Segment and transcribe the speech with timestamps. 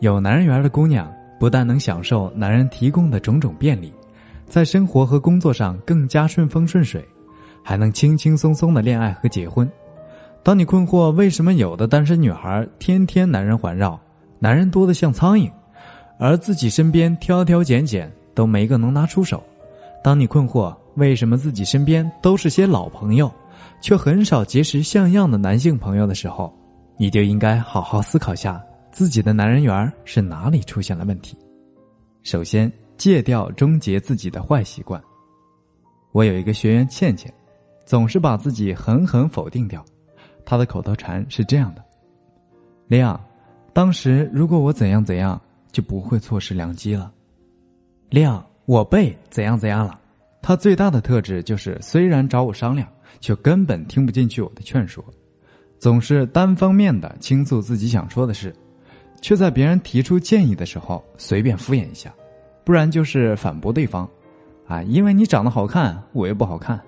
[0.00, 3.92] 有男人缘的姑娘，不但能享受男人提供的种种便利，
[4.46, 7.04] 在生活和工作上更加顺风顺水，
[7.64, 9.68] 还能轻轻松松的恋爱和结婚。
[10.44, 13.98] 当你困惑为什么有的单身女孩天天男人环绕，
[14.38, 15.50] 男人多得像苍蝇，
[16.16, 19.38] 而自己身边挑挑拣拣都没个能拿出手；
[20.02, 23.28] 当你困惑为什么自己身边都是些老朋友，
[23.80, 26.56] 却很少结识像样的男性朋友的时候，
[26.96, 28.62] 你就应该好好思考下。
[28.98, 31.38] 自己的男人缘是哪里出现了问题？
[32.24, 35.00] 首先戒掉终结自己的坏习惯。
[36.10, 37.32] 我有一个学员倩倩，
[37.86, 39.84] 总是把自己狠狠否定掉。
[40.44, 41.84] 她的口头禅是这样的
[42.90, 43.24] ：“亮，
[43.72, 47.12] 当时如果我怎样怎样，就不会错失良机了。”
[48.10, 49.96] 亮，我被怎样怎样了？
[50.42, 52.88] 他最大的特质就是，虽然找我商量，
[53.20, 55.04] 却根本听不进去我的劝说，
[55.78, 58.52] 总是单方面的倾诉自己想说的事。
[59.20, 62.14] 却在别人提出建议的时候随便敷衍一下，
[62.64, 64.08] 不然就是反驳对方，
[64.66, 66.80] 啊，因为你长得好看，我又不好看，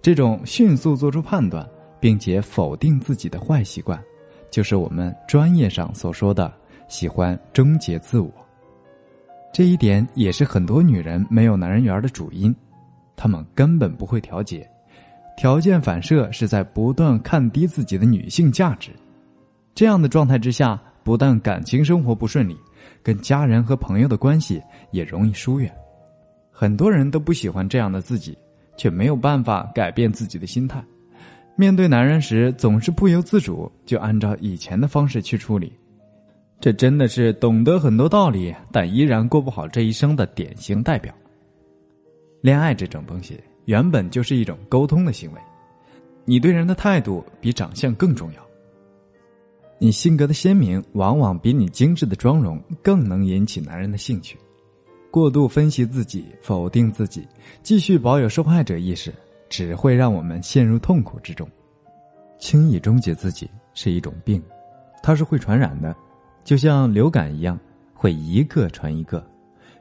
[0.00, 4.00] 这种迅速做出判断并且否定自己的坏习惯，
[4.50, 6.52] 就是我们专业上所说的
[6.88, 8.30] 喜欢终结自我。
[9.52, 12.54] 这一点也是很多女人没有男人缘的主因，
[13.16, 14.66] 她们根本不会调节，
[15.36, 18.92] 条件反射是在不断看低自己的女性价值，
[19.74, 20.80] 这样的状态之下。
[21.04, 22.56] 不但感情生活不顺利，
[23.02, 25.72] 跟家人和朋友的关系也容易疏远。
[26.50, 28.36] 很多人都不喜欢这样的自己，
[28.76, 30.82] 却没有办法改变自己的心态。
[31.56, 35.72] 面对男人时，总是不由自主就按照以前的方式去处理。
[36.60, 41.12] 这真的是懂得很多道理，但依然过不好这一生的典型代表。
[42.40, 45.40] 恋爱这种东西，原本就是一种沟通的行为，
[46.24, 48.51] 你对人的态度比长相更重要。
[49.82, 54.38] 你性格的鲜明，往往比你精致的妆容更能引起男人的兴趣。
[55.10, 57.26] 过度分析自己，否定自己，
[57.64, 59.12] 继续保有受害者意识，
[59.48, 61.44] 只会让我们陷入痛苦之中。
[62.38, 64.40] 轻易终结自己是一种病，
[65.02, 65.92] 它是会传染的，
[66.44, 67.58] 就像流感一样，
[67.92, 69.20] 会一个传一个。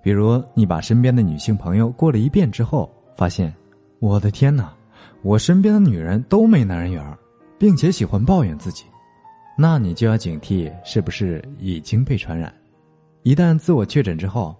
[0.00, 3.52] 比如，你把身边的女性朋友过了一遍之后，发现，
[3.98, 4.72] 我的天哪，
[5.22, 7.18] 我身边的女人都没男人缘，
[7.58, 8.84] 并且喜欢抱怨自己。
[9.60, 12.54] 那你就要警惕，是不是已经被传染？
[13.24, 14.54] 一旦自我确诊之后，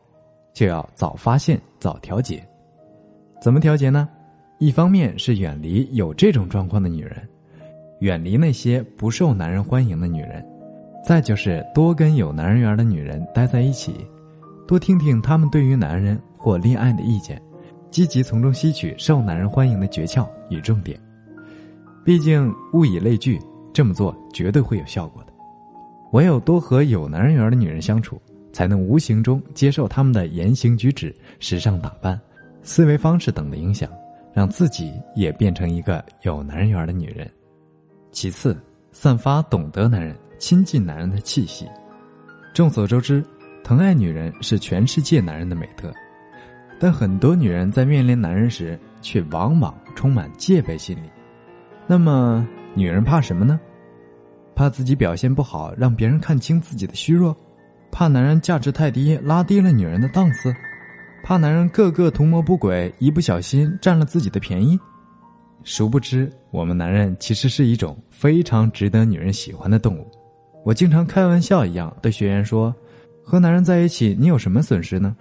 [0.52, 2.44] 就要早发现、早调节。
[3.40, 4.08] 怎么调节呢？
[4.58, 7.16] 一方面是远离有这种状况的女人，
[8.00, 10.42] 远离那些不受男人欢迎的女人；
[11.04, 13.94] 再就是多跟有男人缘的女人待在一起，
[14.66, 17.40] 多听听他们对于男人或恋爱的意见，
[17.88, 20.98] 积极从中吸取受男人欢迎的诀窍与重点。
[22.04, 23.40] 毕竟物以类聚。
[23.72, 25.32] 这么做绝对会有效果的。
[26.12, 28.20] 唯有多和有男人缘的女人相处，
[28.52, 32.18] 才能无形中接受他们的言行举止、时尚打扮、
[32.62, 33.90] 思维方式等的影响，
[34.32, 37.30] 让自己也变成一个有男人缘的女人。
[38.10, 38.56] 其次，
[38.90, 41.68] 散发懂得男人、亲近男人的气息。
[42.54, 43.22] 众所周知，
[43.62, 45.92] 疼爱女人是全世界男人的美德，
[46.80, 51.10] 但很多女人在面临男人时，却往往充满戒备心理。
[51.86, 53.58] 那么，女人怕什么呢？
[54.54, 57.34] 怕自己表现不好，让别人看清自己的虚弱；
[57.90, 60.52] 怕男人价值太低，拉低了女人的档次；
[61.24, 64.78] 怕男人个个图谋不轨，一不小心占了自己的便宜。
[65.64, 70.08] 殊不知，我们男人其实是一种非常值得女人喜欢的动物。
[70.64, 72.74] 我经常开玩笑一样对学员说
[73.24, 75.16] ：“和男人在一起，你有什么损失呢？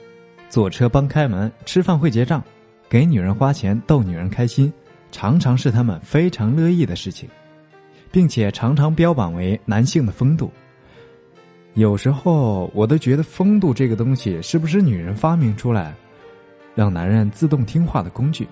[0.47, 2.43] 坐车帮开门，吃饭会结账，
[2.87, 4.71] 给女人花钱逗女人开心，
[5.11, 7.29] 常常是他们非常乐意的事情。”
[8.11, 10.51] 并且常常标榜为男性的风度。
[11.73, 15.93] 有时候我都觉得风度这个东西是不是女人发明出来，
[16.73, 18.47] 让男人自动听话的工具？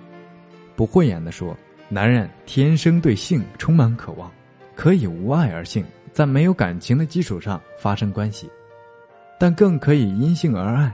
[0.75, 1.57] 不讳言的说，
[1.89, 4.31] 男人天生对性充满渴望，
[4.75, 5.83] 可以无爱而性，
[6.13, 8.49] 在没有感情的基础上发生关系，
[9.39, 10.93] 但更可以因性而爱，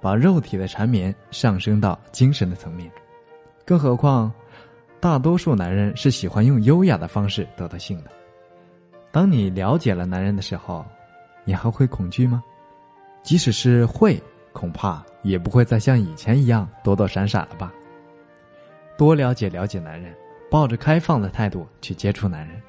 [0.00, 2.90] 把肉体的缠绵上升到精神的层面。
[3.66, 4.32] 更何况。
[5.00, 8.10] 大多数男人是喜欢用优雅的方式得到性的。
[9.12, 10.84] 当你了解了男人的时候，
[11.44, 12.42] 你还会恐惧吗？
[13.22, 14.20] 即使是会，
[14.52, 17.72] 恐怕也不会再像以前一样躲躲闪闪了吧。
[18.96, 20.14] 多了解了解男人，
[20.50, 22.60] 抱着开放的态度去接触男人，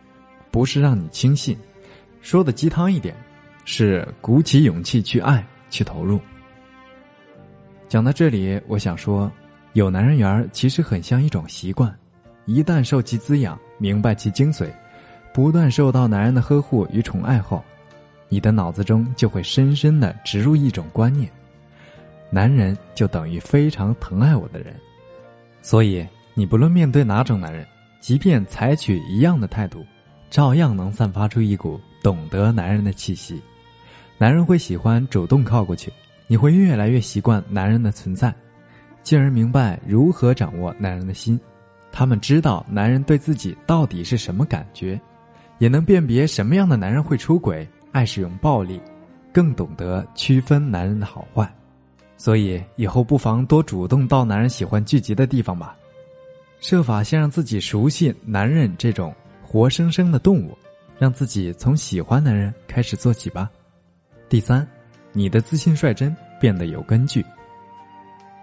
[0.52, 1.58] 不是让你轻信，
[2.22, 3.16] 说的鸡汤一点，
[3.66, 6.20] 是鼓起勇气去爱，去投入。
[7.88, 9.32] 讲到这里，我想说，
[9.74, 11.98] 有男人缘其实很像一种习惯。
[12.48, 14.70] 一旦受其滋养，明白其精髓，
[15.34, 17.62] 不断受到男人的呵护与宠爱后，
[18.30, 21.30] 你的脑子中就会深深的植入一种观念：
[22.32, 24.74] 男人就等于非常疼爱我的人。
[25.62, 27.68] 所以，你不论面对哪种男人，
[28.00, 29.86] 即便采取一样的态度，
[30.30, 33.42] 照样能散发出一股懂得男人的气息。
[34.18, 35.92] 男人会喜欢主动靠过去，
[36.28, 38.34] 你会越来越习惯男人的存在，
[39.04, 41.38] 进而明白如何掌握男人的心。
[41.98, 45.02] 他们知道男人对自己到底是什么感觉，
[45.58, 48.80] 也能辨别什么样的男人会出轨、爱使用暴力，
[49.34, 51.52] 更懂得区分男人的好坏。
[52.16, 55.76] 所以以后不妨多主动到男人喜欢聚集的地方吧，
[56.60, 59.12] 设法先让自己熟悉男人这种
[59.42, 60.56] 活生生的动物，
[61.00, 63.50] 让自己从喜欢男人开始做起吧。
[64.30, 64.68] 第三，
[65.14, 67.26] 你的自信率真变得有根据。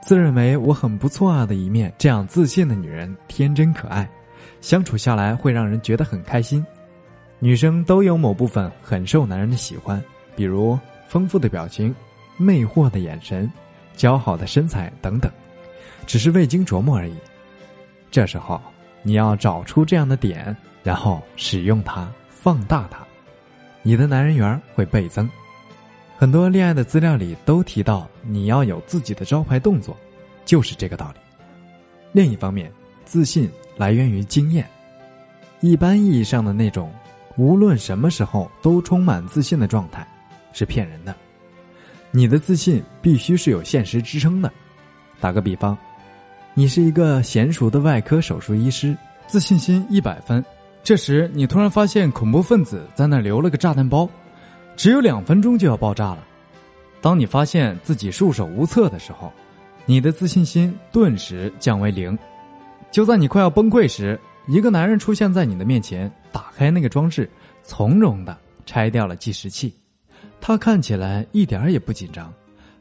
[0.05, 4.07] 自认为我很不错啊的一面，这样自信的女人天真可爱，
[4.61, 6.65] 相处下来会让人觉得很开心。
[7.39, 10.03] 女生都有某部分很受男人的喜欢，
[10.37, 10.79] 比如
[11.09, 11.95] 丰富的表情、
[12.37, 13.51] 魅惑的眼神、
[13.97, 15.33] 姣好的身材等等，
[16.07, 17.15] 只是未经琢磨而已。
[18.11, 18.61] 这时候
[19.03, 22.99] 你要找出这样的点，然后使用它，放大它，
[23.81, 25.27] 你的男人缘会倍增。
[26.25, 29.95] 很多恋爱的资料里都提到，你要有自己的招牌动作，
[30.47, 31.21] 就是这个道理。
[32.13, 32.73] 另一方面，
[33.05, 34.67] 自信来源于经验。
[35.61, 36.91] 一般意义上的那种，
[37.37, 40.09] 无论什么时候都充满自信的状态，
[40.55, 41.15] 是骗人的。
[42.11, 44.51] 你的自信必须是有现实支撑的。
[45.21, 45.77] 打个比方，
[46.55, 48.97] 你是一个娴熟的外科手术医师，
[49.27, 50.43] 自信心一百分。
[50.83, 54.09] 这时，你突然发现恐怖分子在那留了个炸弹包。
[54.77, 56.25] 只有两分钟就要爆炸了。
[57.01, 59.33] 当你发现自己束手无策的时候，
[59.87, 62.19] 你的自信心顿时降为零。
[62.91, 67.29] 就在你快要崩溃时，一个男人出现在你的面前，打开那个装置，
[67.63, 69.75] 从容的拆掉了计时器。
[70.41, 72.33] 他看起来一点也不紧张，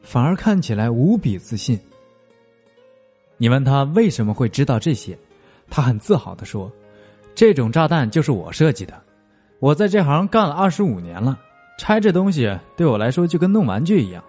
[0.02, 1.80] 反而看起来无比自信。
[3.38, 5.18] 你问他为什么会知道这些，
[5.70, 6.72] 他很自豪的说
[7.36, 8.94] ：“这种炸弹就是我设计的，
[9.60, 11.40] 我在这行干了二十五年了。”
[11.78, 14.24] 拆这东西对我来说就跟弄玩具一样。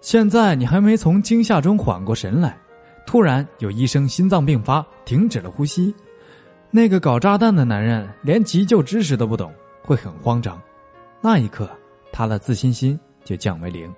[0.00, 2.58] 现在你还没从惊吓中缓过神来，
[3.06, 5.94] 突然有医生心脏病发，停止了呼吸。
[6.70, 10.60] 那个搞炸弹的男人连急救知识都不懂，会很慌张。
[11.20, 11.70] 那一刻，
[12.12, 13.90] 他的自信心就降为零。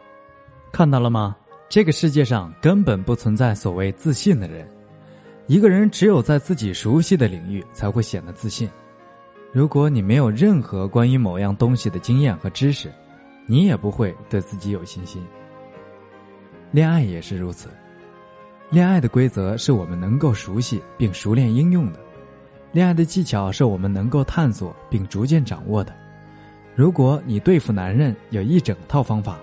[0.71, 1.35] 看到了吗？
[1.69, 4.71] 这个世界上根本不存在所谓自信的人。
[5.49, 8.69] 一个人只有在自己熟悉的领域才会显得自信。
[9.53, 12.93] 如果你没有任何关于某样东西的经验和知识，
[13.47, 15.25] 你也不会对自己有信心。
[16.73, 17.71] 恋爱也是如此，
[18.71, 21.99] 恋爱的规则是我们能够熟悉并熟练应用的，
[22.73, 25.95] 恋爱的技巧是我们能够探索并逐渐掌握的。
[26.75, 29.39] 如果你对付男人有一整套方法，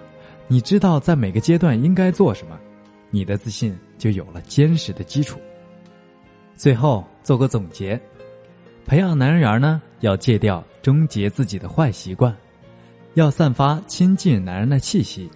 [0.47, 2.59] 你知道在每个阶段应该做什么，
[3.09, 5.39] 你的自信就有了坚实的基础。
[6.55, 7.99] 最后做个总结。
[8.85, 12.35] 培养男人缘呢，要戒掉终结自己的坏习惯，
[13.13, 15.31] 要散发亲近男人的气息，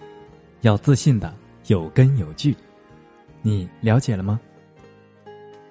[0.60, 1.34] 要自信的
[1.68, 2.54] 有根有据。
[3.40, 4.38] 你了解了吗？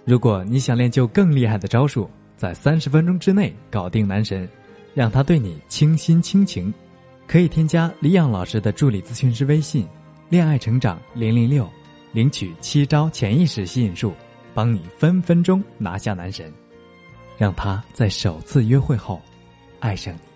[0.04, 4.50] 如果你想练就更厉害的招数，在三十分钟之内搞定男神，
[4.96, 6.74] 让他对你倾心倾情，
[7.28, 9.88] 可以添加李阳老师的助理咨询师微信
[10.28, 11.70] “恋爱成长零零六”，
[12.14, 14.12] 领取七招潜意识吸引术，
[14.56, 16.52] 帮你分分钟拿下男神。
[17.38, 19.22] 让他在首次约会后
[19.80, 20.27] 爱上你。